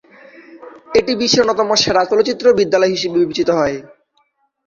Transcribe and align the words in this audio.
এটি 0.99 1.11
বিশ্বের 1.15 1.43
অন্যতম 1.43 1.69
সেরা 1.81 2.01
চলচ্চিত্র 2.09 2.45
বিদ্যালয় 2.59 2.93
হিসেবে 2.95 3.17
বিবেচিত 3.21 3.49
হয়। 3.59 3.77